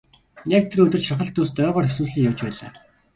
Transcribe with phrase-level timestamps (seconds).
[0.57, 2.69] Яг тэр өдөр шаргал үст ойгоор хэсүүчлэн явж байлаа.